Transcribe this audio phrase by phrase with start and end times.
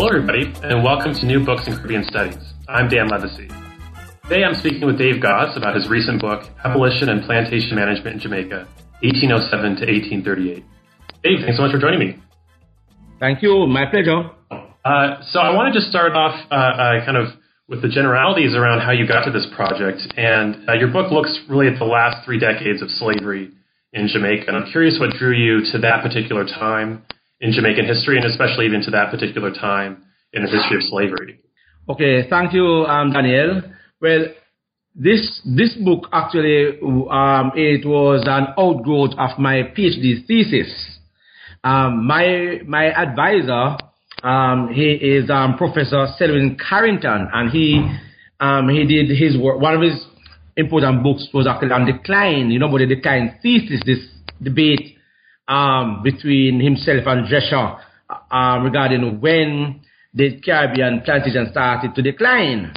[0.00, 2.40] Hello, everybody, and welcome to New Books in Caribbean Studies.
[2.66, 3.52] I'm Dan Livesay.
[4.22, 8.20] Today I'm speaking with Dave Gosse about his recent book, Abolition and Plantation Management in
[8.20, 8.66] Jamaica,
[9.04, 9.84] 1807 to
[10.24, 10.64] 1838.
[11.22, 12.16] Dave, thanks so much for joining me.
[13.20, 13.66] Thank you.
[13.66, 14.30] My pleasure.
[14.50, 17.36] Uh, so I want to just start off uh, uh, kind of
[17.68, 20.00] with the generalities around how you got to this project.
[20.16, 23.52] And uh, your book looks really at the last three decades of slavery
[23.92, 24.48] in Jamaica.
[24.48, 27.04] And I'm curious what drew you to that particular time
[27.40, 31.40] in Jamaican history, and especially even to that particular time in the history of slavery.
[31.88, 33.62] Okay, thank you, um, Daniel.
[34.00, 34.26] Well,
[34.94, 40.98] this this book actually um, it was an outgrowth of my PhD thesis.
[41.62, 43.76] Um, my my advisor,
[44.22, 47.80] um, he is um, Professor Selwyn Carrington, and he
[48.40, 49.60] um, he did his work.
[49.60, 50.04] One of his
[50.56, 52.50] important books was actually on decline.
[52.50, 54.06] You know, but the decline thesis, this
[54.42, 54.96] debate
[55.50, 57.80] um, between himself and Drescher
[58.30, 59.80] um, regarding when
[60.14, 62.72] the Caribbean plantation started to decline.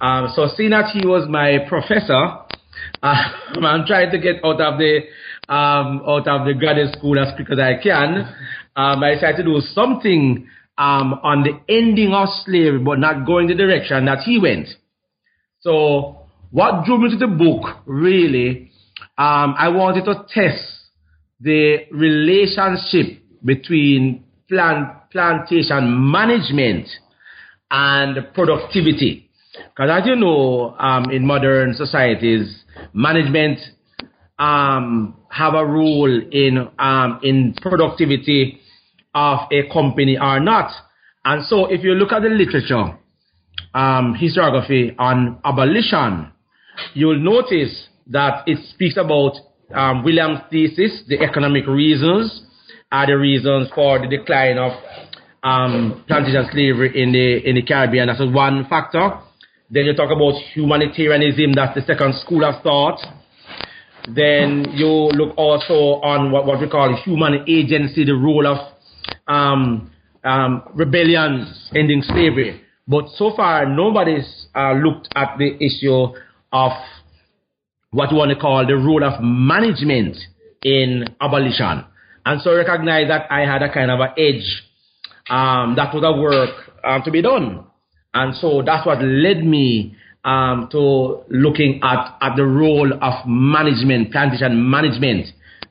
[0.00, 2.44] Um, so seeing that he was my professor, uh,
[3.60, 5.00] I'm trying to get out of the
[5.48, 8.32] um, out of the graduate school as quick as I can.
[8.76, 10.48] Um, I decided to do something
[10.78, 14.68] um, on the ending of slavery, but not going the direction that he went.
[15.60, 18.70] So what drew me to the book really,
[19.18, 20.81] um, I wanted to test
[21.42, 26.88] the relationship between plant, plantation management
[27.70, 29.28] and productivity.
[29.54, 33.58] Because as you know, um, in modern societies, management
[34.38, 38.60] um, have a role in um, in productivity
[39.14, 40.72] of a company or not.
[41.24, 42.98] And so, if you look at the literature,
[43.74, 46.32] um, historiography on abolition,
[46.94, 49.34] you will notice that it speaks about
[49.74, 52.42] um, Williams' thesis, the economic reasons
[52.90, 54.72] are the reasons for the decline of
[55.42, 58.06] um, plantation slavery in the in the Caribbean.
[58.06, 59.18] That's one factor.
[59.70, 61.54] Then you talk about humanitarianism.
[61.54, 63.00] That's the second school of thought.
[64.08, 68.58] Then you look also on what, what we call human agency, the role of
[69.28, 69.90] um,
[70.24, 72.60] um, rebellions ending slavery.
[72.86, 76.14] But so far, nobody's uh, looked at the issue
[76.52, 76.72] of
[77.92, 80.16] what we want to call the role of management
[80.64, 81.84] in abolition.
[82.24, 84.62] And so recognize that I had a kind of an edge
[85.28, 86.50] um, that was a work
[86.84, 87.64] um, to be done.
[88.14, 94.10] And so that's what led me um, to looking at, at the role of management,
[94.10, 95.26] plantation management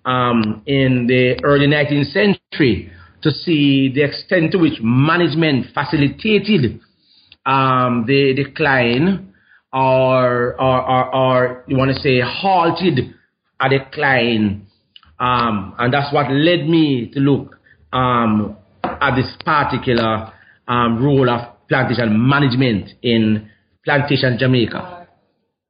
[0.06, 2.92] um, in the early 19th century
[3.24, 6.80] to see the extent to which management facilitated
[7.46, 9.31] um, the decline
[9.74, 13.14] or, or, or, or you want to say halted
[13.60, 14.68] a decline.
[15.20, 17.58] Um, and that's what led me to look
[17.94, 20.34] um, at this particular
[20.68, 23.50] um, role of plantation management in
[23.86, 25.08] plantation Jamaica.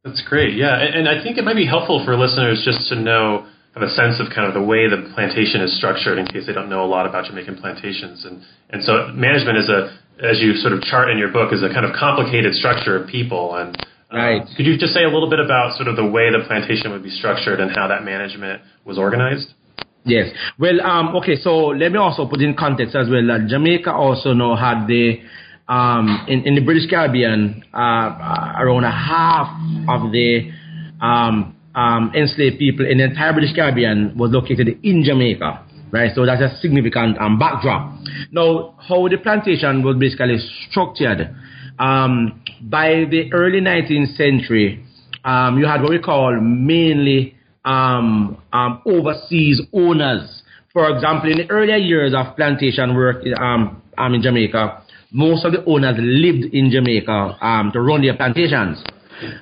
[0.04, 0.80] That's great, yeah.
[0.80, 3.90] And, and I think it might be helpful for listeners just to know, have a
[3.96, 6.84] sense of kind of the way the plantation is structured in case they don't know
[6.84, 8.26] a lot about Jamaican plantations.
[8.26, 11.64] And, and so management is a, as you sort of chart in your book, is
[11.64, 13.56] a kind of complicated structure of people.
[13.56, 13.78] And
[14.12, 14.42] Right.
[14.58, 17.04] Could you just say a little bit about sort of the way the plantation would
[17.04, 19.54] be structured and how that management was organized?
[20.04, 20.30] Yes.
[20.60, 21.38] Well, um, okay.
[21.38, 25.22] So let me also put in context as well that Jamaica also now had the
[25.70, 29.48] um, in, in the British Caribbean uh, around a half
[29.88, 30.52] of the
[31.00, 35.66] um, um, enslaved people in the entire British Caribbean was located in Jamaica.
[35.92, 37.94] Right, so that's a significant um, backdrop.
[38.32, 40.38] Now, how the plantation was basically
[40.70, 41.36] structured
[41.80, 44.86] um, by the early 19th century,
[45.26, 47.36] um, you had what we call mainly
[47.66, 50.44] um, um, overseas owners.
[50.72, 55.96] For example, in the earlier years of plantation work in Jamaica, most of the owners
[56.00, 58.82] lived in Jamaica to run their plantations.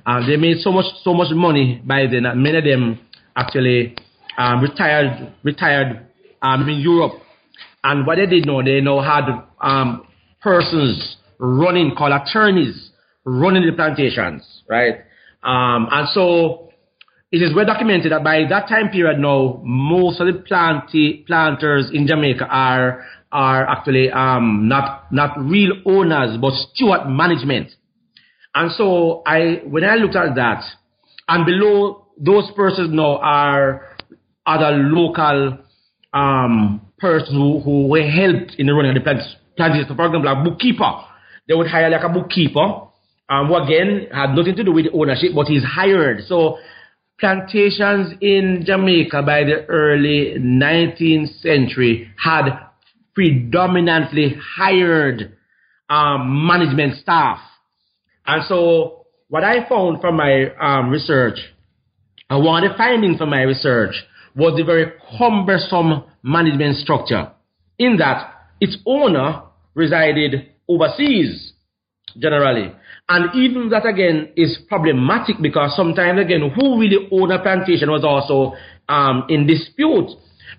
[0.06, 3.00] Uh, they made so much so much money by then that many of them
[3.36, 3.96] actually
[4.38, 6.08] um, retired retired
[6.42, 7.14] um, in Europe.
[7.84, 9.24] And what they did know, they now had
[9.62, 10.06] um,
[10.42, 12.90] persons running called attorneys
[13.26, 14.96] running the plantations, right?
[15.44, 16.72] Um, and so
[17.32, 21.90] it is well documented that by that time period now, most of the planty, planters
[21.94, 27.72] in Jamaica are are actually um, not not real owners but steward management.
[28.56, 30.64] And so I when I looked at that,
[31.28, 33.96] and below those persons now are
[34.46, 35.60] other local
[36.14, 39.86] um, persons who, who were helped in the running of the plantation.
[39.88, 41.06] So for example, a bookkeeper.
[41.48, 42.90] They would hire like a bookkeeper,
[43.30, 46.26] um, who again had nothing to do with ownership, but he's hired.
[46.28, 46.58] So
[47.20, 52.50] plantations in Jamaica by the early 19th century had
[53.14, 55.38] predominantly hired
[55.90, 57.40] um, management staff.
[58.30, 61.40] And so what I found from my um, research,
[62.30, 63.96] and one of the findings from my research
[64.36, 67.32] was the very cumbersome management structure
[67.80, 68.32] in that
[68.62, 69.42] its owner
[69.74, 71.54] resided overseas
[72.20, 72.72] generally.
[73.08, 78.04] And even that again is problematic because sometimes again, who really owned a plantation was
[78.04, 78.56] also
[78.88, 80.12] um, in dispute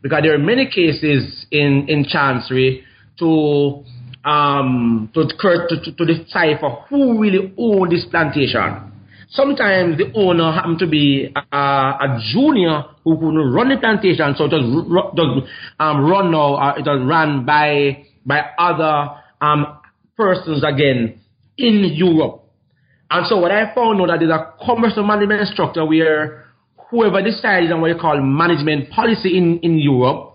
[0.02, 2.82] because there are many cases in, in Chancery
[3.20, 3.84] to
[4.24, 8.92] um, to, to, to decipher who really owned this plantation.
[9.30, 14.44] Sometimes the owner happened to be a, a junior who couldn't run the plantation, so
[14.44, 19.78] it was, was um, run now, uh, it was run by by other um,
[20.16, 21.20] persons again
[21.56, 22.44] in Europe.
[23.10, 26.46] And so what I found out that there's a commercial management structure where
[26.90, 30.29] whoever decides on what you call management policy in, in Europe,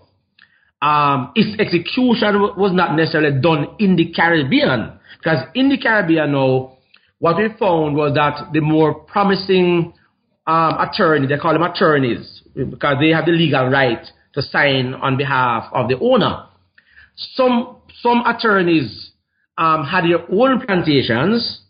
[0.82, 4.98] um, its execution was not necessarily done in the Caribbean.
[5.18, 6.76] Because in the Caribbean now,
[7.18, 9.94] what we found was that the more promising
[10.46, 15.16] um, attorney, they call them attorneys, because they have the legal right to sign on
[15.16, 16.44] behalf of the owner.
[17.34, 19.12] Some some attorneys
[19.56, 21.62] um, had their own plantations,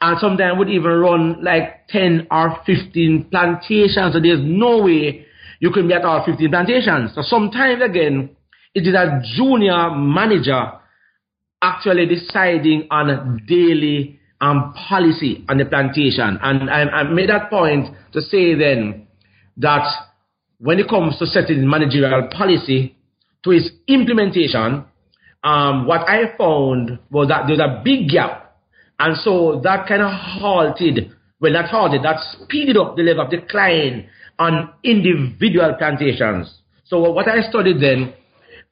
[0.00, 4.14] and sometimes would even run like 10 or 15 plantations.
[4.14, 5.26] So there's no way
[5.60, 7.14] you can be at all 15 plantations.
[7.14, 8.36] So sometimes again,
[8.74, 10.72] it is a junior manager
[11.62, 16.38] actually deciding on daily um, policy on the plantation.
[16.42, 19.06] And I, I made that point to say then
[19.58, 19.86] that
[20.58, 22.96] when it comes to setting managerial policy
[23.44, 24.84] to its implementation,
[25.42, 28.56] um, what I found was that there's a big gap.
[28.98, 33.30] And so that kind of halted, well, not halted, that speeded up the level of
[33.30, 34.08] decline
[34.38, 36.58] on individual plantations.
[36.84, 38.12] So what I studied then,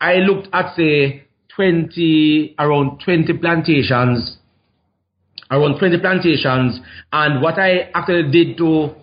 [0.00, 1.24] I looked at, say,
[1.54, 4.36] 20, around 20 plantations,
[5.50, 6.80] around 20 plantations,
[7.12, 8.94] and what I actually did to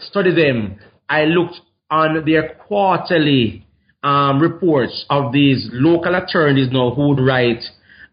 [0.00, 0.78] study them,
[1.08, 1.60] I looked
[1.90, 3.66] on their quarterly
[4.02, 7.62] um, reports of these local attorneys now who would write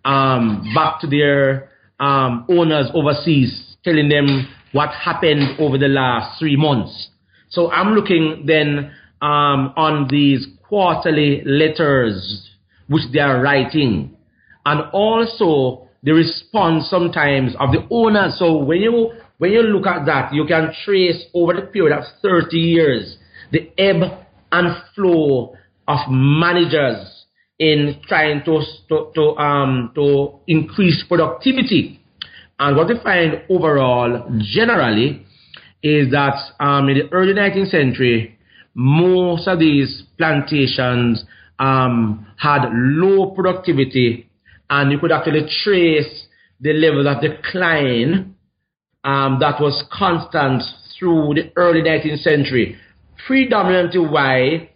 [0.05, 1.69] um, back to their
[1.99, 7.09] um, owners overseas, telling them what happened over the last three months.
[7.49, 8.91] So I'm looking then
[9.21, 12.49] um, on these quarterly letters
[12.87, 14.17] which they are writing,
[14.65, 18.31] and also the response sometimes of the owner.
[18.37, 22.03] So when you when you look at that, you can trace over the period of
[22.21, 23.17] 30 years
[23.51, 24.03] the ebb
[24.51, 25.55] and flow
[25.87, 27.25] of managers
[27.59, 32.00] in trying to, to, to, um, to increase productivity.
[32.61, 35.25] And what we find overall, generally,
[35.81, 38.37] is that um, in the early 19th century,
[38.75, 41.25] most of these plantations
[41.57, 44.29] um, had low productivity,
[44.69, 46.27] and you could actually trace
[46.59, 48.35] the level of decline
[49.03, 50.61] um, that was constant
[50.99, 52.77] through the early 19th century.
[53.25, 54.69] Predominantly why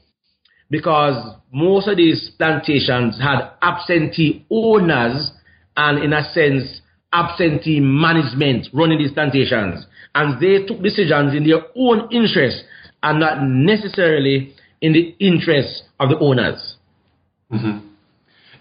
[0.71, 5.29] because most of these plantations had absentee owners
[5.77, 6.81] and, in a sense,
[7.15, 9.85] absentee management running these plantations.
[10.13, 12.63] And they took decisions in their own interest
[13.01, 16.75] and not necessarily in the interest of the owners.
[17.51, 17.87] Mm-hmm.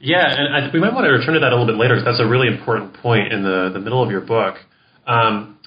[0.00, 2.04] Yeah, and I, we might want to return to that a little bit later because
[2.04, 4.56] that's a really important point in the, the middle of your book.
[5.06, 5.58] Um,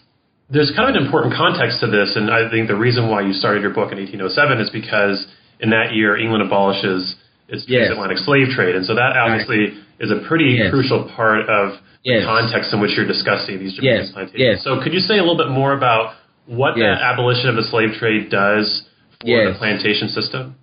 [0.49, 3.33] there's kind of an important context to this, and I think the reason why you
[3.33, 5.27] started your book in 1807 is because
[5.59, 7.15] in that year, England abolishes
[7.47, 7.87] its yes.
[7.87, 10.03] transatlantic slave trade, and so that obviously right.
[10.03, 10.69] is a pretty yes.
[10.69, 12.21] crucial part of yes.
[12.21, 14.63] the context in which you're discussing these Jamaican plantations.
[14.63, 17.95] So, could you say a little bit more about what the abolition of the slave
[17.99, 18.87] trade does
[19.21, 20.55] for the plantation system?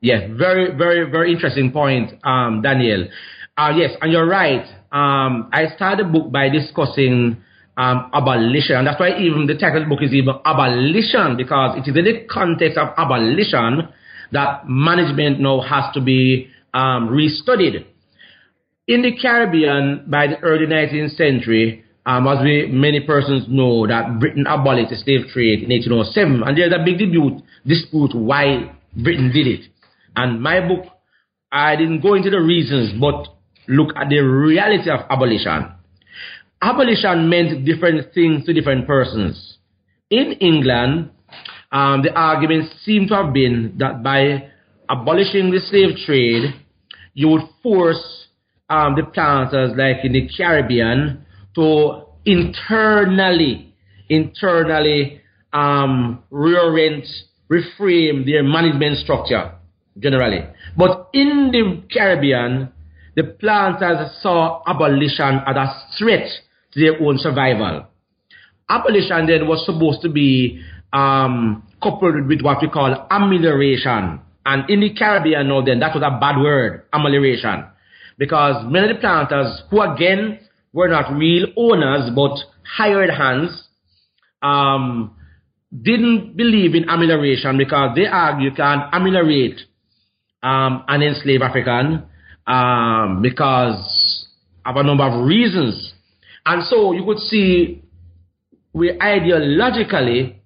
[0.00, 3.08] Yes, very, very, very interesting point, um, Daniel.
[3.56, 4.64] Uh, yes, and you're right.
[4.90, 7.36] Um, I started the book by discussing
[7.76, 11.76] um, abolition, and that's why even the title of the book is even abolition because
[11.76, 13.88] it is in the context of abolition
[14.32, 17.86] that management now has to be um, restudied.
[18.86, 24.18] In the Caribbean, by the early 19th century, um, as we, many persons know, that
[24.18, 29.30] Britain abolished the slave trade in 1807, and there's a big dispute, dispute why Britain
[29.32, 29.70] did it.
[30.16, 30.86] And my book,
[31.52, 33.28] I didn't go into the reasons, but
[33.68, 35.72] look at the reality of abolition.
[36.62, 39.58] Abolition meant different things to different persons.
[40.10, 41.10] In England,
[41.72, 44.50] um, the argument seemed to have been that by
[44.88, 46.54] abolishing the slave trade,
[47.14, 48.26] you would force
[48.68, 51.24] um, the planters, like in the Caribbean,
[51.54, 53.74] to internally,
[54.08, 55.20] internally
[55.52, 57.06] um, reorient,
[57.50, 59.52] reframe their management structure
[59.98, 60.44] generally.
[60.76, 62.72] But in the Caribbean,
[63.16, 66.28] the planters saw abolition as a threat
[66.72, 67.86] to their own survival.
[68.68, 70.62] Abolition then was supposed to be
[70.92, 74.20] um, coupled with what we call amelioration.
[74.46, 77.64] And in the Caribbean now then, that was a bad word, amelioration.
[78.18, 80.40] Because many of the planters, who again
[80.72, 82.36] were not real owners but
[82.76, 83.68] hired hands,
[84.42, 85.16] um,
[85.82, 89.60] didn't believe in amelioration because they argue you can ameliorate
[90.42, 92.04] um, an enslaved African
[92.46, 94.26] um, because
[94.64, 95.92] of a number of reasons.
[96.44, 97.82] And so you could see
[98.72, 100.39] we ideologically,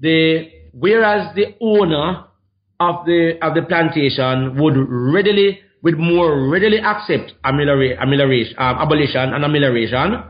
[0.00, 2.24] the, whereas the owner
[2.80, 9.44] of the, of the plantation would readily, would more readily accept amelioration, um, abolition and
[9.44, 10.24] amelioration,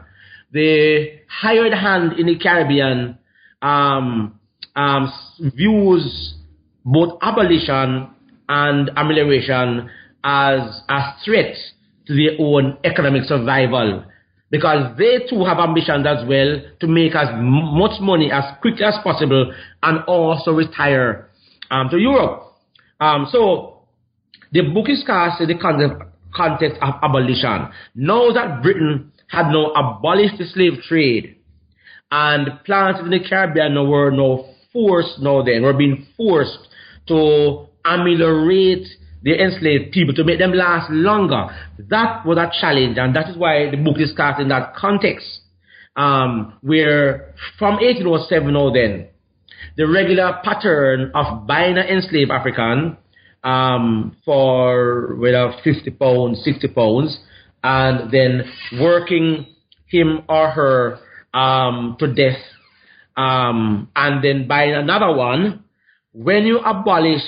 [0.53, 3.19] the hired hand in the Caribbean
[3.63, 4.39] um,
[4.75, 6.35] um, views
[6.85, 8.09] both abolition
[8.49, 9.89] and amelioration
[10.25, 11.55] as a threat
[12.07, 14.05] to their own economic survival
[14.51, 18.95] because they too have ambitions as well to make as much money as quickly as
[19.03, 19.53] possible
[19.83, 21.31] and also retire
[21.71, 22.43] um, to Europe.
[23.01, 23.83] Um, so
[24.53, 25.59] the book is cast in the
[26.35, 27.69] context of abolition.
[27.95, 31.37] Now that Britain had now abolished the slave trade
[32.11, 36.59] and plants in the Caribbean were now forced now then, were being forced
[37.07, 38.87] to ameliorate
[39.23, 41.49] the enslaved people to make them last longer.
[41.79, 45.27] That was a challenge, and that is why the book is cast in that context.
[45.97, 49.09] Um, where from 1807 on then,
[49.77, 52.97] the regular pattern of buying an enslaved African
[53.43, 57.19] um, for whether 50 pounds, 60 pounds,
[57.63, 58.45] and then
[58.81, 59.47] working
[59.87, 60.99] him or her
[61.35, 62.39] um, to death,
[63.17, 65.65] um, and then buying another one.
[66.13, 67.23] When you abolish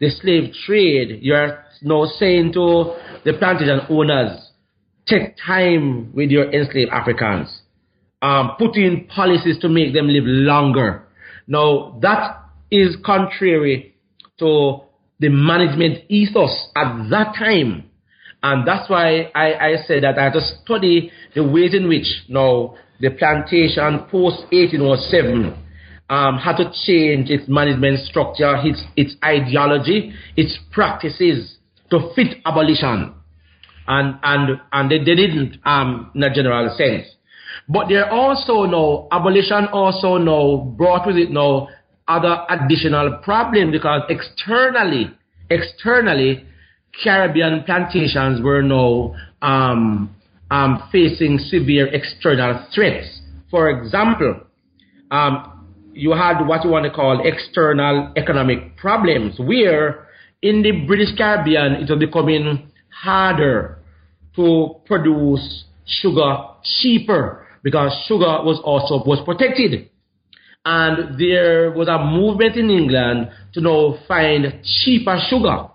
[0.00, 4.50] the slave trade, you're now saying to the plantation owners,
[5.06, 7.60] take time with your enslaved Africans.
[8.22, 11.06] Um, put in policies to make them live longer.
[11.46, 13.94] Now, that is contrary
[14.38, 14.80] to
[15.20, 17.90] the management ethos at that time.
[18.42, 22.06] And that's why I, I said that I had to study the ways in which
[22.28, 25.63] now the plantation post 1807
[26.14, 31.56] um, had to change its management structure, its, its ideology, its practices
[31.90, 33.12] to fit abolition.
[33.88, 37.08] And, and, and they, they didn't um, in a general sense.
[37.68, 41.68] But there also now, abolition also now brought with it now
[42.06, 45.10] other additional problems because externally,
[45.50, 46.44] externally,
[47.02, 50.14] Caribbean plantations were now um,
[50.52, 53.20] um, facing severe external threats.
[53.50, 54.42] For example,
[55.10, 55.53] um,
[55.94, 60.06] you had what you want to call external economic problems, where
[60.42, 63.78] in the British Caribbean it was becoming harder
[64.36, 69.90] to produce sugar cheaper because sugar was also was protected.
[70.66, 75.68] And there was a movement in England to now find cheaper sugar,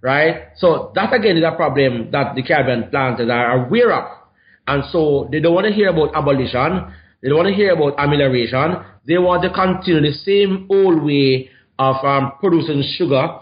[0.00, 0.48] right?
[0.56, 4.18] So that again is a problem that the Caribbean planters are aware of.
[4.66, 6.92] And so they don't want to hear about abolition.
[7.22, 8.76] They don't want to hear about amelioration.
[9.06, 13.38] They want to continue the same old way of um, producing sugar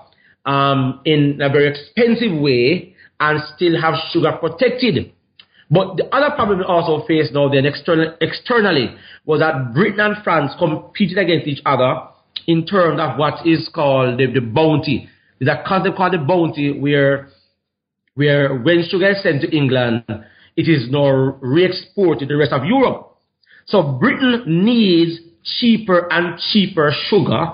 [0.46, 5.12] um, in a very expensive way and still have sugar protected.
[5.70, 8.94] But the other problem we also face now then external, externally
[9.26, 12.08] was that Britain and France competed against each other
[12.46, 15.08] in terms of what is called the, the bounty.
[15.38, 17.28] There's a concept called the bounty where,
[18.14, 20.04] where when sugar is sent to England,
[20.56, 23.07] it is now re-exported to the rest of Europe.
[23.68, 27.52] So Britain needs cheaper and cheaper sugar,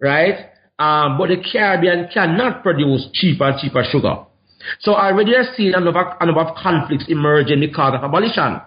[0.00, 0.50] right?
[0.78, 4.24] Um, but the Caribbean cannot produce cheaper and cheaper sugar.
[4.80, 8.60] So already are seeing a number, a number of conflicts emerging because of abolition.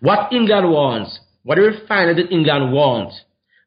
[0.00, 3.12] What England wants, what the refiners in England want,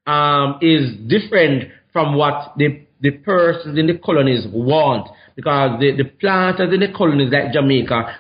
[0.06, 5.10] um, is different from what the, the persons in the colonies want.
[5.36, 8.16] Because the, the planters in the colonies like Jamaica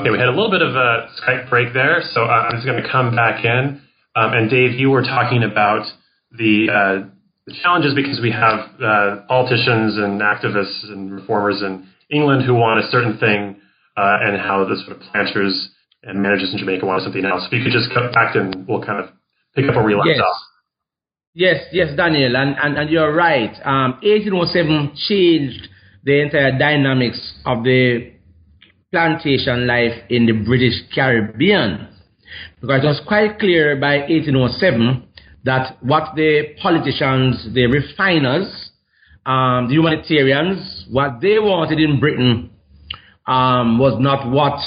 [0.00, 2.66] Okay, we had a little bit of a Skype break there, so uh, I'm just
[2.66, 3.80] going to come back in.
[4.14, 5.86] Um, and Dave, you were talking about
[6.32, 7.08] the, uh,
[7.46, 12.84] the challenges because we have uh, politicians and activists and reformers in England who want
[12.84, 13.56] a certain thing,
[13.96, 15.70] uh, and how the sort of planters
[16.02, 17.46] and managers in Jamaica want something else.
[17.46, 19.10] If you could just come back and we'll kind of
[19.54, 20.20] pick up where we left yes.
[20.20, 20.36] off.
[21.32, 23.52] Yes, yes, Daniel, and, and, and you're right.
[23.64, 25.68] Um, 1807 changed
[26.04, 28.15] the entire dynamics of the
[28.90, 31.88] plantation life in the British Caribbean.
[32.60, 35.06] Because it was quite clear by 1807
[35.44, 38.70] that what the politicians, the refiners,
[39.24, 42.50] um, the humanitarians, what they wanted in Britain
[43.26, 44.58] um, was not what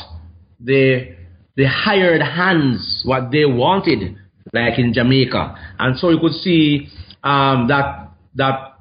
[0.59, 1.15] the
[1.55, 4.15] the hired hands, what they wanted
[4.53, 5.55] like in Jamaica.
[5.77, 6.88] And so you could see
[7.23, 8.75] um, that that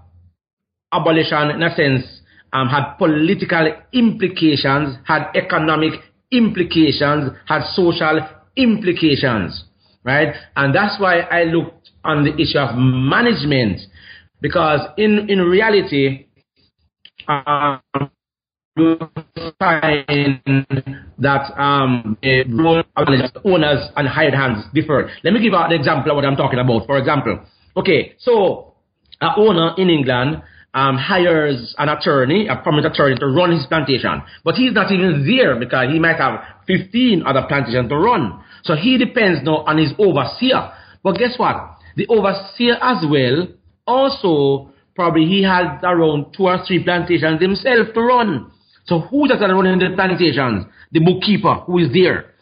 [0.92, 2.17] abolition, in a sense,
[2.52, 5.92] um, had political implications, had economic
[6.30, 8.20] implications, had social
[8.56, 9.64] implications,
[10.04, 10.34] right?
[10.56, 13.80] And that's why I looked on the issue of management,
[14.40, 16.26] because in in reality,
[17.28, 17.80] um,
[19.58, 20.66] find
[21.18, 23.08] that um, the role of
[23.44, 25.10] owners and hired hands differ.
[25.24, 26.86] Let me give an example of what I'm talking about.
[26.86, 27.44] For example,
[27.76, 28.74] okay, so
[29.20, 30.42] an owner in England
[30.74, 35.26] um, hires an attorney, a prominent attorney, to run his plantation, but he's not even
[35.26, 38.40] there because he might have 15 other plantations to run.
[38.64, 40.72] So he depends now on his overseer.
[41.02, 41.78] But guess what?
[41.96, 43.48] The overseer as well
[43.86, 48.50] also probably he has around two or three plantations himself to run.
[48.84, 50.66] So who does that running the plantations?
[50.92, 52.34] The bookkeeper who is there.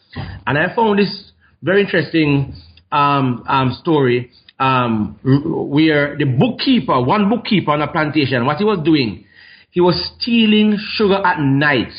[0.45, 1.31] And I found this
[1.61, 2.55] very interesting
[2.91, 8.79] um, um, story um, where the bookkeeper, one bookkeeper on a plantation, what he was
[8.83, 9.25] doing,
[9.71, 11.91] he was stealing sugar at night.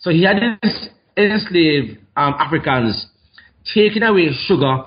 [0.00, 0.36] So he had
[1.16, 3.06] enslaved um, Africans
[3.74, 4.84] taking away sugar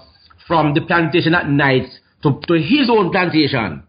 [0.47, 1.87] from the plantation at night
[2.23, 3.83] to, to his own plantation.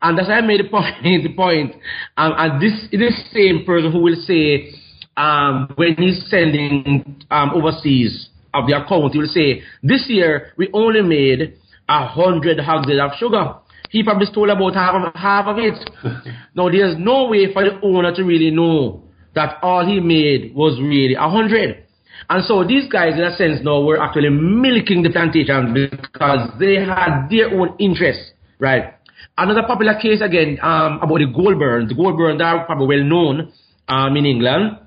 [0.00, 0.94] And that's why I made the point.
[1.02, 1.74] The point,
[2.16, 4.70] um, and this this same person who will say
[5.16, 10.68] um, when he's sending um, overseas of the account, he will say this year we
[10.72, 11.56] only made
[11.88, 13.54] a hundred hogsheads of sugar.
[13.90, 15.78] He probably stole about half of, half of it.
[16.54, 20.78] now there's no way for the owner to really know that all he made was
[20.80, 21.84] really a hundred.
[22.28, 26.74] And so these guys, in a sense, now were actually milking the plantations because they
[26.74, 28.94] had their own interests, right?
[29.36, 31.88] Another popular case again um, about the Goulburns.
[31.88, 33.52] The Goulburns are probably well known
[33.88, 34.78] um, in England.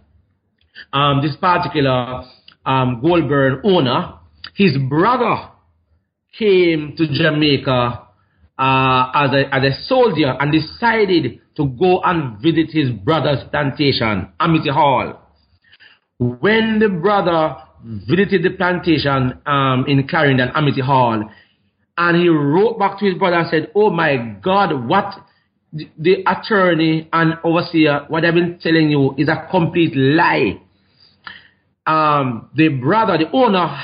[0.94, 2.24] Um, this particular
[2.66, 4.20] um, Goulburn owner,
[4.56, 5.51] his brother
[6.38, 8.08] came to Jamaica
[8.58, 14.32] uh, as, a, as a soldier and decided to go and visit his brother's plantation,
[14.40, 15.20] Amity Hall.
[16.20, 21.30] When the brother visited the plantation um, in Clarendon, Amity Hall,
[21.98, 25.14] and he wrote back to his brother and said, Oh my God, what
[25.74, 30.62] the, the attorney and overseer, what I've been telling you is a complete lie.
[31.86, 33.76] Um, the brother, the owner,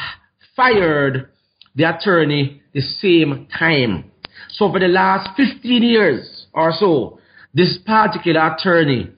[0.56, 1.30] fired
[1.78, 4.12] the attorney the same time.
[4.50, 7.20] So for the last 15 years or so,
[7.54, 9.12] this particular attorney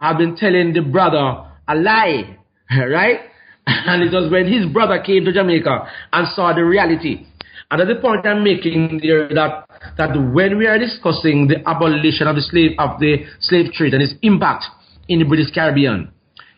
[0.00, 2.38] have been telling the brother a lie,
[2.70, 3.20] right?
[3.66, 7.26] And it was when his brother came to Jamaica and saw the reality
[7.70, 12.26] and at the point I'm making there that that when we are discussing the abolition
[12.26, 14.64] of the slave of the slave trade and its impact
[15.08, 16.10] in the British Caribbean,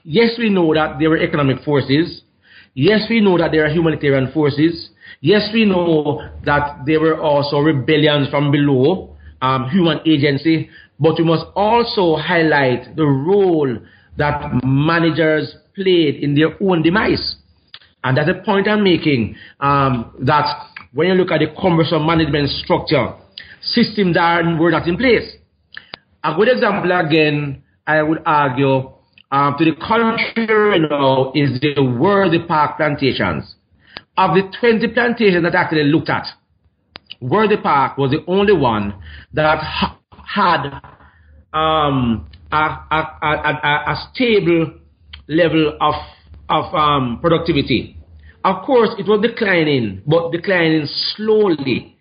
[0.05, 2.23] yes, we know that there were economic forces.
[2.75, 4.91] Yes, we know that there are humanitarian forces.
[5.23, 10.69] Yes, we know that there were also rebellions from below, um, human agency.
[10.99, 13.79] But we must also highlight the role
[14.17, 17.37] that managers played in their own demise.
[18.03, 22.51] And that's the point I'm making, um, that when you look at the cumbersome management
[22.51, 23.15] structure,
[23.63, 25.37] systems that were not in place.
[26.25, 28.91] A good example again, I would argue,
[29.31, 33.55] um, to the contrary now, is the Worthy Park plantations.
[34.17, 36.27] Of the 20 plantations that actually looked at,
[37.21, 38.95] Worthy Park was the only one
[39.33, 40.81] that ha- had
[41.53, 44.75] um, a, a, a, a, stable
[45.29, 45.95] level of,
[46.49, 47.97] of um, productivity.
[48.45, 51.97] Of course, it was declining, but declining slowly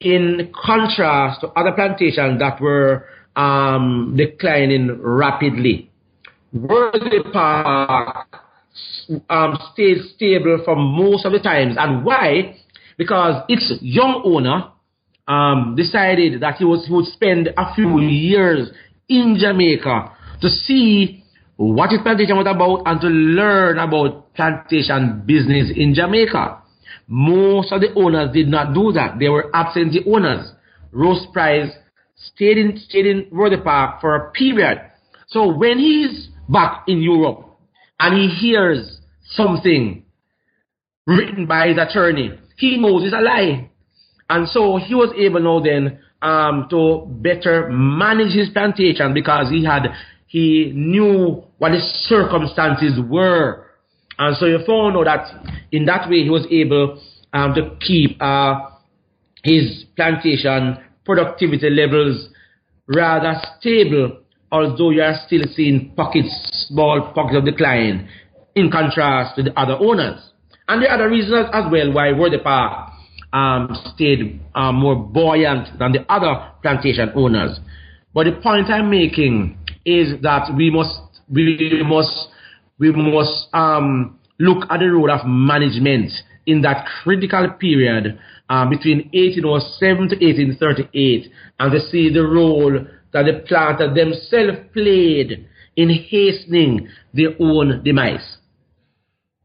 [0.00, 5.90] in contrast to other plantations that were um, declining rapidly.
[6.52, 8.41] Worthy Park
[9.28, 11.76] um, stayed stable for most of the times.
[11.78, 12.56] And why?
[12.96, 14.72] Because its young owner
[15.28, 18.70] um, decided that he, was, he would spend a few years
[19.08, 21.24] in Jamaica to see
[21.56, 26.62] what his plantation was about and to learn about plantation business in Jamaica.
[27.06, 29.18] Most of the owners did not do that.
[29.18, 30.50] They were absentee owners.
[30.92, 31.70] Rose Price
[32.16, 34.80] stayed in, stayed in Worthy Park for a period.
[35.28, 37.51] So when he's back in Europe
[38.02, 38.98] and he hears
[39.30, 40.04] something
[41.06, 43.70] written by his attorney, he knows it's a lie.
[44.28, 49.64] And so he was able now then um, to better manage his plantation because he
[49.64, 49.86] had
[50.26, 53.66] he knew what the circumstances were.
[54.18, 57.00] And so he found out that in that way he was able
[57.32, 58.70] um, to keep uh,
[59.44, 62.28] his plantation productivity levels
[62.88, 64.21] rather stable,
[64.52, 66.30] although you are still seeing pockets,
[66.68, 68.08] small pockets of decline
[68.54, 70.20] in contrast to the other owners.
[70.68, 72.90] And the other reasons as well why Worthy Park
[73.32, 77.58] um, stayed um, more buoyant than the other plantation owners.
[78.14, 81.00] But the point I'm making is that we must
[81.32, 82.28] we must
[82.78, 86.10] we must um, look at the role of management
[86.46, 88.18] in that critical period
[88.50, 95.48] um, between 1807 to 1838 and to see the role that the planters themselves played
[95.76, 98.36] in hastening their own demise.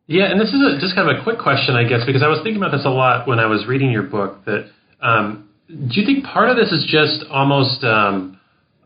[0.07, 2.27] Yeah, and this is a, just kind of a quick question, I guess, because I
[2.27, 4.45] was thinking about this a lot when I was reading your book.
[4.45, 4.69] That
[5.01, 8.39] um, do you think part of this is just almost um,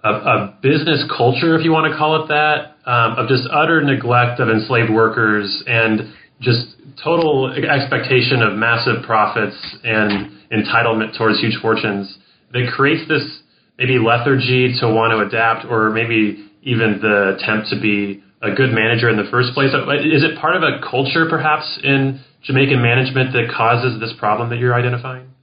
[0.04, 3.84] a, a, business culture, if you want to call it that, um, of just utter
[3.84, 11.58] neglect of enslaved workers and just total expectation of massive profits and entitlement towards huge
[11.62, 12.18] fortunes
[12.52, 13.42] that creates this
[13.82, 18.70] maybe lethargy to want to adapt, or maybe even the attempt to be a good
[18.70, 19.74] manager in the first place?
[19.74, 24.60] Is it part of a culture, perhaps, in Jamaican management that causes this problem that
[24.60, 25.34] you're identifying?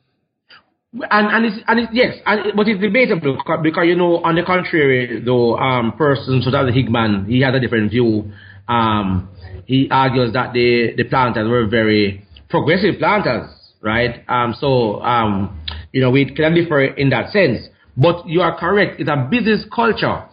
[1.11, 4.45] And and it's, and it's, yes, and, but it's debatable because you know, on the
[4.45, 8.33] contrary, though, um, persons such as Higman, he has a different view.
[8.69, 9.29] Um,
[9.67, 13.51] he argues that the the planters were very progressive planters,
[13.83, 14.25] right?
[14.29, 15.61] Um, so um,
[15.93, 17.69] you know, we can differ in that sense.
[18.01, 20.25] But you are correct; it's a business culture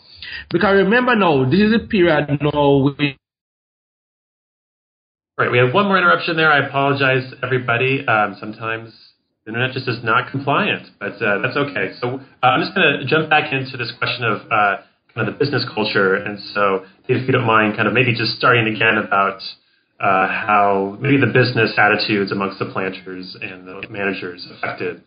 [0.51, 2.93] because remember now, this is a period now.
[2.97, 3.17] We
[5.37, 6.49] Right, we have one more interruption there.
[6.49, 8.07] I apologize, everybody.
[8.07, 8.95] Um, sometimes
[9.43, 11.91] the internet just is not compliant, but uh, that's okay.
[11.99, 14.77] So uh, I'm just going to jump back into this question of uh,
[15.13, 16.15] kind of the business culture.
[16.15, 19.43] And so, if you don't mind, kind of maybe just starting again about
[19.99, 25.03] uh, how maybe the business attitudes amongst the planters and the managers affected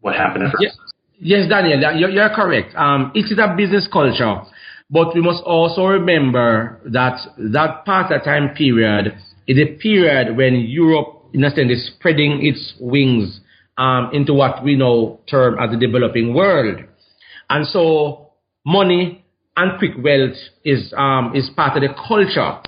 [0.00, 0.44] what happened.
[0.60, 0.78] Yes,
[1.22, 2.74] yes, Daniel, you're, you're correct.
[2.74, 4.42] Um, it is a business culture.
[4.90, 10.54] But we must also remember that that part of time period is a period when
[10.56, 13.40] Europe, in a sense, is spreading its wings
[13.78, 16.80] um, into what we now term as the developing world.
[17.48, 18.32] And so
[18.66, 19.24] money
[19.56, 22.60] and quick wealth is, um, is part of the culture.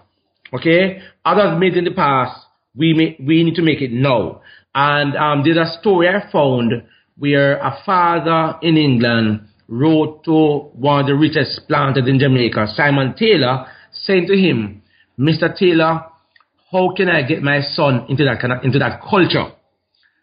[0.54, 1.02] Okay?
[1.26, 2.40] Others made in the past,
[2.74, 4.40] we, may, we need to make it now.
[4.74, 6.72] And um, there's a story I found
[7.18, 13.14] where a father in England wrote to one of the richest planters in Jamaica, Simon
[13.16, 14.82] Taylor, saying to him,
[15.18, 15.56] Mr.
[15.56, 16.06] Taylor,
[16.70, 19.52] how can I get my son into that into that culture?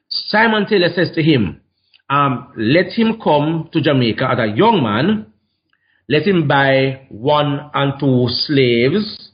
[0.09, 1.61] Simon Taylor says to him,
[2.09, 5.27] um, let him come to Jamaica as a young man,
[6.09, 9.29] let him buy one and two slaves,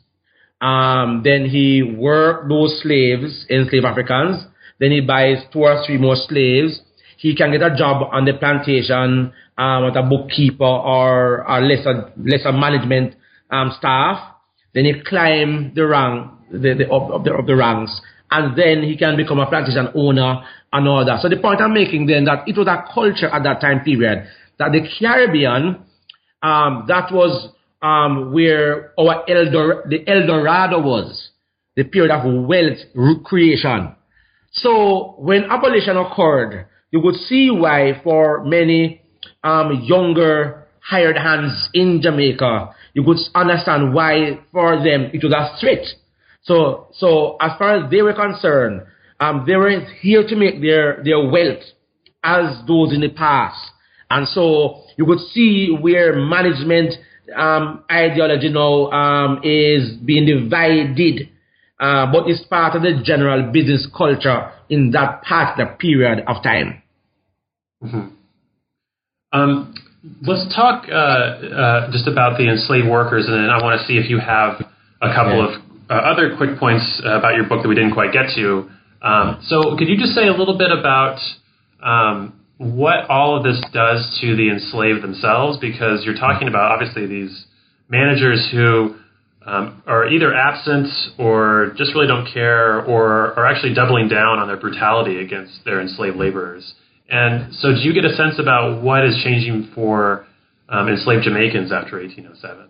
[0.61, 4.45] um, then he work those slaves, enslaved Africans,
[4.79, 6.81] then he buys two or three more slaves,
[7.17, 12.12] he can get a job on the plantation um, as a bookkeeper or a lesser
[12.17, 13.15] lesser management
[13.49, 14.36] um, staff.
[14.73, 17.99] Then he climb the rank the, the, of, the, of the ranks,
[18.32, 21.21] and then he can become a plantation owner and all that.
[21.21, 24.27] So the point I'm making then that it was a culture at that time period
[24.60, 25.84] that the Caribbean
[26.41, 27.51] um, that was
[27.82, 31.30] um, where our Eldor- the El Dorado was,
[31.75, 33.95] the period of wealth creation.
[34.51, 39.02] So when abolition occurred, you would see why for many
[39.43, 45.60] um, younger hired hands in Jamaica, you could understand why for them it was a
[45.60, 45.86] threat.
[46.43, 48.84] So, so as far as they were concerned,
[49.19, 51.63] um, they were here to make their, their wealth
[52.23, 53.60] as those in the past.
[54.10, 56.93] And so you could see where management
[57.36, 61.30] um, ideology now um, is being divided,
[61.79, 66.81] uh, but it's part of the general business culture in that particular period of time.
[67.83, 68.07] Mm-hmm.
[69.31, 69.75] Um,
[70.23, 73.97] let's talk uh, uh, just about the enslaved workers, and then I want to see
[73.97, 74.61] if you have
[75.01, 75.55] a couple yeah.
[75.55, 78.69] of uh, other quick points about your book that we didn't quite get to.
[79.01, 81.19] Um, so, could you just say a little bit about
[81.83, 85.59] um, what all of this does to the enslaved themselves?
[85.59, 87.45] Because you're talking about obviously these
[87.89, 88.95] managers who
[89.47, 94.47] um, are either absent or just really don't care or are actually doubling down on
[94.47, 96.75] their brutality against their enslaved laborers.
[97.10, 100.27] And so, do you get a sense about what is changing for
[100.67, 102.67] um, enslaved Jamaicans after 1807?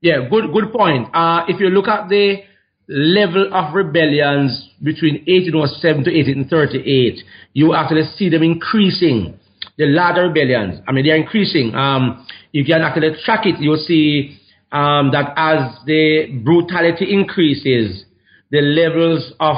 [0.00, 1.08] Yeah, good good point.
[1.14, 2.42] Uh, if you look at the
[2.88, 7.22] level of rebellions between 1807 to 1838,
[7.52, 9.38] you actually see them increasing.
[9.78, 11.74] The larger rebellions, I mean, they're increasing.
[11.74, 13.60] Um, you can actually track it.
[13.60, 14.38] You'll see
[14.72, 18.04] um, that as the brutality increases,
[18.50, 19.56] the levels of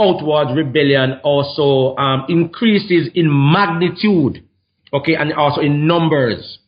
[0.00, 4.44] outward rebellion also um, increases in magnitude,
[4.92, 6.58] okay, and also in numbers.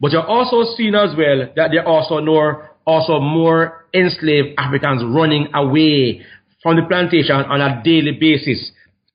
[0.00, 5.02] But you're also seeing as well that there are also more, also more enslaved Africans
[5.04, 6.22] running away
[6.62, 8.72] from the plantation on a daily basis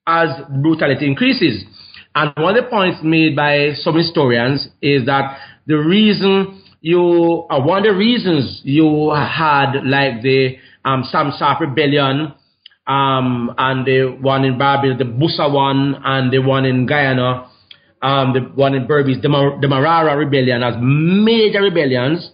[0.07, 0.29] as
[0.61, 1.63] brutality increases.
[2.15, 7.61] And one of the points made by some historians is that the reason you, uh,
[7.61, 12.33] one of the reasons you had like the um, Sam Sharpe rebellion
[12.87, 17.49] um, and the one in Barbados, the Bussa one, and the one in Guyana,
[18.01, 22.31] um, the one in Berbice, the, Mar- the Marara rebellion as major rebellions,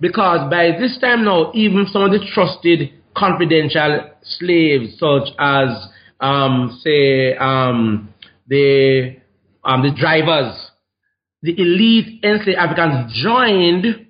[0.00, 5.68] because by this time now, even some of the trusted confidential slaves, such as,
[6.20, 8.14] um, say, um,
[8.46, 9.16] the,
[9.64, 10.67] um, the drivers,
[11.42, 14.06] the elite enslaved Africans joined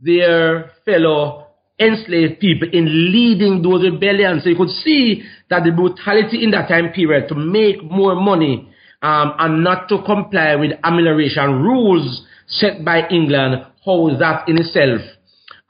[0.00, 1.46] their fellow
[1.78, 4.44] enslaved people in leading those rebellions.
[4.44, 8.68] So you could see that the brutality in that time period to make more money
[9.02, 15.00] um, and not to comply with amelioration rules set by England, how that in itself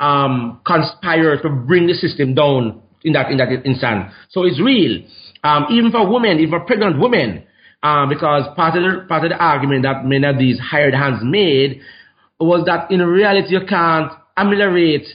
[0.01, 4.11] um, conspired to bring the system down in that in that instant.
[4.31, 5.03] So it's real,
[5.45, 7.45] um, even for women, even for pregnant women,
[7.83, 11.21] um, because part of the part of the argument that many of these hired hands
[11.23, 11.81] made
[12.39, 15.07] was that in reality you can't ameliorate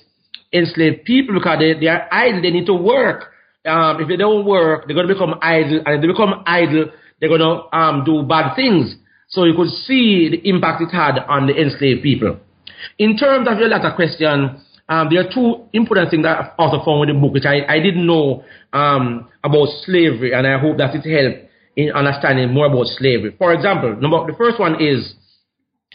[0.53, 3.34] enslaved people because they, they are idle, they need to work.
[3.65, 6.86] Um, if they don't work, they're going to become idle, and if they become idle,
[7.19, 8.95] they're going to um, do bad things.
[9.30, 12.39] So you could see the impact it had on the enslaved people.
[12.97, 16.84] In terms of your latter question, um, there are two important things that I've also
[16.86, 20.77] found with the book, which I, I didn't know um, about slavery, and I hope
[20.77, 21.46] that it helped
[21.78, 23.34] in understanding more about slavery.
[23.38, 25.13] For example, number the first one is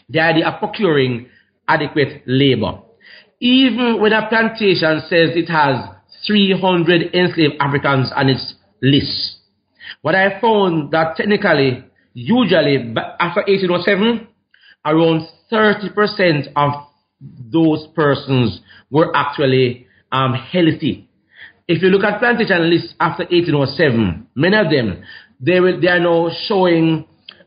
[0.09, 1.27] the idea of procuring
[1.67, 2.79] adequate labor.
[3.41, 5.85] Even when a plantation says it has
[6.25, 9.39] 300 enslaved Africans on its list,
[10.01, 14.27] what I found that technically, usually after 1807,
[14.85, 16.87] around 30% of
[17.51, 21.09] those persons were actually um, healthy.
[21.67, 25.03] If you look at plantation lists after 1807, many of them,
[25.43, 27.05] they, will, they are now showing,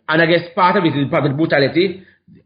[0.08, 2.02] and I guess part of it is public brutality.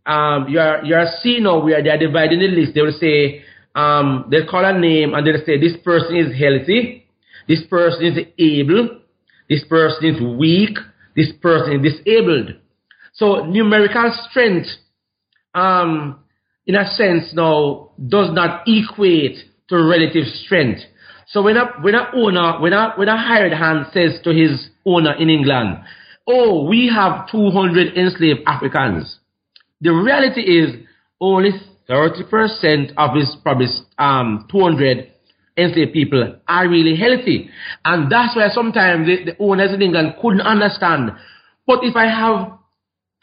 [0.06, 2.74] Um, you're, you're seeing now where they're dividing the list.
[2.74, 3.42] They will say,
[3.74, 7.08] um, they'll call a name and they'll say, this person is healthy,
[7.48, 9.00] this person is able,
[9.48, 10.78] this person is weak,
[11.16, 12.54] this person is disabled.
[13.12, 14.68] So numerical strength,
[15.54, 16.20] um,
[16.66, 19.36] in a sense now, does not equate
[19.68, 20.80] to relative strength.
[21.32, 24.68] So when a when a owner, when a when a hired hand says to his
[24.84, 25.78] owner in England,
[26.26, 29.18] "Oh, we have 200 enslaved Africans,"
[29.80, 30.74] the reality is
[31.20, 31.52] only
[31.88, 33.66] 30% of his probably
[33.98, 35.10] um, 200
[35.56, 37.50] enslaved people are really healthy.
[37.84, 41.12] And that's why sometimes the, the owners in England couldn't understand.
[41.66, 42.58] But if I have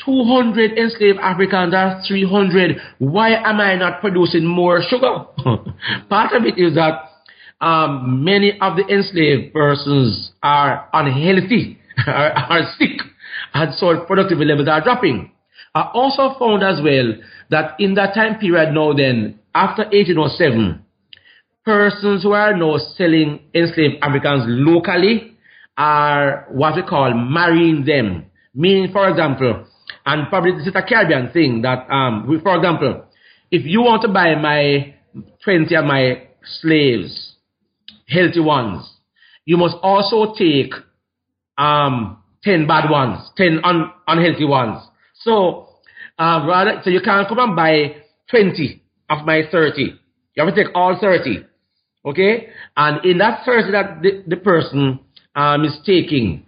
[0.06, 5.26] 200 enslaved Africans or 300, why am I not producing more sugar?
[6.10, 7.07] Part of it is that
[7.62, 13.00] um, many of the enslaved persons are unhealthy, are, are sick,
[13.54, 15.32] and so productivity levels are dropping.
[15.74, 17.14] I also found as well
[17.50, 20.84] that in that time period now then, after 1807,
[21.66, 25.34] persons who are now selling enslaved Africans locally
[25.78, 28.26] are what we call marrying them.
[28.54, 29.66] Meaning, for example,
[30.06, 33.06] and probably this is a Caribbean thing that, um, for example,
[33.52, 34.96] if you want to buy my
[35.44, 36.28] 20 of my
[36.62, 37.27] slaves,
[38.08, 38.90] healthy ones,
[39.46, 40.74] you must also take
[41.58, 44.82] um, 10 bad ones, 10 un- unhealthy ones.
[45.22, 45.70] So,
[46.20, 47.98] uh, rather, so you can't come and buy
[48.30, 49.94] 20 of my 30.
[50.36, 51.46] You have to take all 30.
[52.06, 52.48] Okay?
[52.76, 55.00] And in that surgery that the, the person
[55.36, 56.46] um, is taking,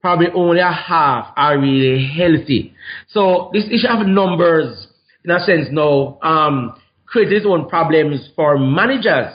[0.00, 2.74] probably only a half are really healthy.
[3.08, 4.88] So this issue of numbers,
[5.24, 6.74] in a sense, now um,
[7.06, 9.32] creates its own problems for managers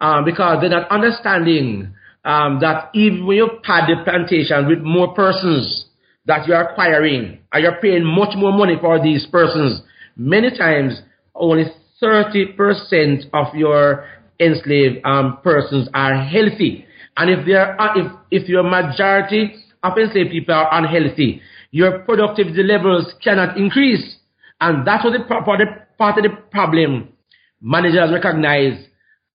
[0.00, 5.14] um, because they're not understanding um, that even when you pad the plantation with more
[5.14, 5.86] persons
[6.26, 9.80] that you're acquiring and you're paying much more money for these persons,
[10.16, 11.00] many times
[11.34, 11.64] only
[12.02, 14.06] 30% of your
[14.40, 16.84] enslaved um, persons are healthy.
[17.16, 22.62] And if there are, if, if your majority of enslaved people are unhealthy, your productivity
[22.62, 24.16] levels cannot increase.
[24.60, 27.12] And that was the part of the, part of the problem
[27.60, 28.88] managers recognized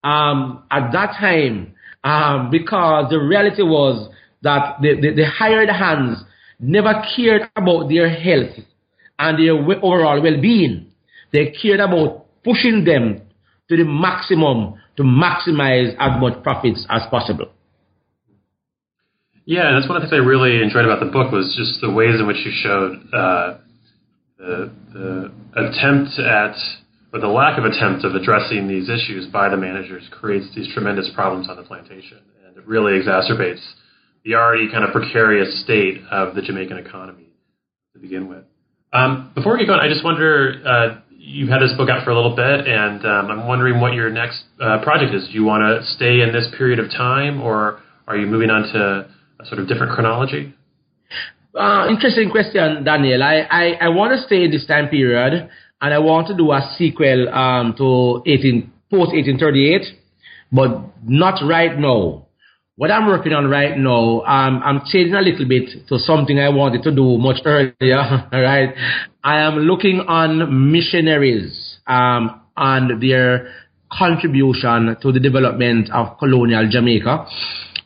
[0.04, 4.10] um, at that time um, because the reality was
[4.42, 6.24] that the, the, the hired hands
[6.60, 8.56] never cared about their health
[9.20, 10.92] and their overall well-being.
[11.32, 13.22] They cared about pushing them
[13.70, 17.52] to the maximum to maximize as much profits as possible.
[19.46, 21.82] Yeah, and that's one of the things I really enjoyed about the book was just
[21.82, 23.58] the ways in which you showed uh,
[24.38, 26.56] the, the attempt at,
[27.14, 31.10] or the lack of attempt of addressing these issues by the managers creates these tremendous
[31.14, 33.62] problems on the plantation, and it really exacerbates
[34.24, 37.34] the already kind of precarious state of the Jamaican economy
[37.94, 38.44] to begin with.
[38.94, 42.12] Um, before we get going, I just wonder uh, you've had this book out for
[42.12, 45.28] a little bit, and um, I'm wondering what your next uh, project is.
[45.28, 48.64] Do you want to stay in this period of time, or are you moving on
[48.74, 50.54] to a sort of different chronology?
[51.54, 53.22] Uh, interesting question, Daniel.
[53.22, 55.50] I, I, I want to stay in this time period,
[55.82, 59.82] and I want to do a sequel um, to 18, post 1838,
[60.52, 62.28] but not right now.
[62.76, 66.50] What I'm working on right now, um, I'm changing a little bit to something I
[66.50, 67.74] wanted to do much earlier.
[68.32, 68.74] right,
[69.24, 73.54] I am looking on missionaries um, and their
[73.92, 77.28] contribution to the development of colonial Jamaica.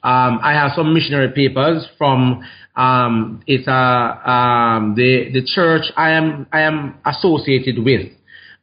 [0.06, 2.44] Um, I have some missionary papers from
[2.76, 8.12] um, it's a um, the the church I am I am associated with.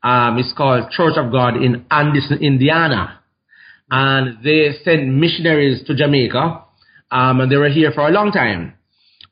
[0.05, 3.23] Um, it's called Church of God in Anderson, Indiana
[3.93, 6.65] and they sent missionaries to Jamaica,
[7.11, 8.73] um, and they were here for a long time.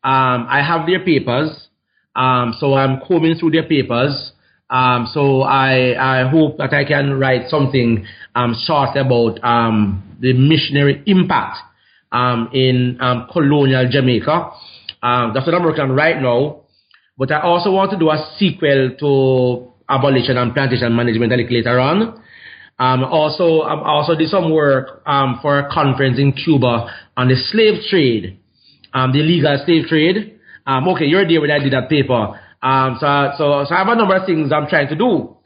[0.04, 1.68] I have their papers,
[2.14, 4.32] so I'm combing through their papers.
[4.68, 10.32] Um, so I, I hope that I can write something um, short about um, the
[10.32, 11.58] missionary impact
[12.52, 12.98] in
[13.32, 14.50] colonial Jamaica.
[15.02, 16.62] that's what I'm working on right now.
[17.18, 21.52] But I also want to do a sequel to abolition and plantation management a little
[21.52, 22.22] later on.
[22.78, 27.28] Um, also, I um, also did some work um, for a conference in Cuba on
[27.28, 28.40] the slave trade,
[28.94, 30.40] um, the illegal slave trade.
[30.66, 32.40] Um, okay, you're there when I did that paper.
[32.62, 35.36] Um, so, so, so I have a number of things I'm trying to do.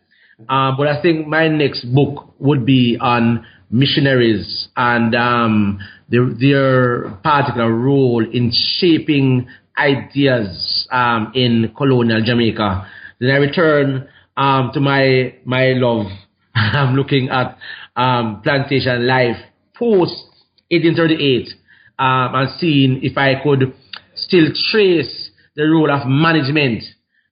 [0.49, 7.11] Um, but I think my next book would be on missionaries and um, their, their
[7.23, 12.87] particular role in shaping ideas um, in colonial Jamaica.
[13.21, 16.07] Then I return um, to my my love
[16.55, 17.59] I'm looking at
[17.97, 19.37] um, plantation life
[19.75, 20.15] post
[20.71, 21.49] 1838
[21.99, 23.75] um, and seeing if I could
[24.15, 26.83] still trace the role of management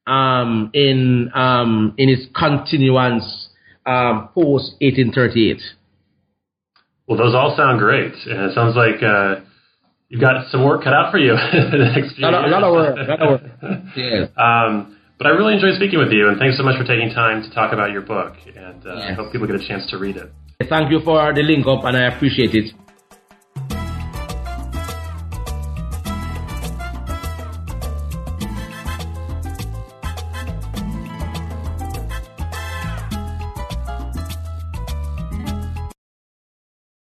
[0.06, 3.48] um, in um, in its continuance
[3.86, 5.58] um, post 1838.
[7.06, 9.42] Well, those all sound great, and it sounds like uh,
[10.08, 12.54] you've got some work cut out for you the next few a lot, years.
[12.54, 12.96] A lot of work.
[12.96, 14.26] A lot of yeah.
[14.38, 17.42] Um, but I really enjoyed speaking with you, and thanks so much for taking time
[17.42, 18.34] to talk about your book.
[18.56, 19.06] And uh, yes.
[19.10, 20.32] I hope people get a chance to read it.
[20.68, 22.74] Thank you for the link up, and I appreciate it.